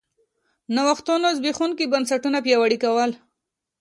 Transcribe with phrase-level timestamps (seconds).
[0.75, 3.11] نوښتونو زبېښونکي بنسټونه پیاوړي کول